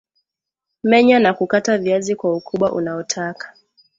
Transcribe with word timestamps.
menya 0.83 1.19
na 1.19 1.33
kukata 1.33 1.77
viazi 1.77 2.15
kwa 2.15 2.35
ukubwa 2.37 2.71
unaotaka 2.73 3.53